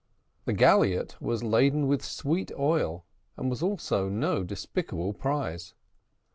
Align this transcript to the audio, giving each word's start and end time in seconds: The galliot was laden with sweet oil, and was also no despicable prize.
The 0.45 0.53
galliot 0.53 1.21
was 1.21 1.43
laden 1.43 1.85
with 1.85 2.03
sweet 2.03 2.51
oil, 2.57 3.05
and 3.37 3.51
was 3.51 3.61
also 3.61 4.09
no 4.09 4.43
despicable 4.43 5.13
prize. 5.13 5.75